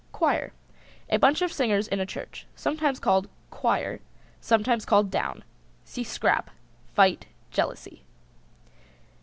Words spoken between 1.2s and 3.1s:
of singers in a church. Sometimes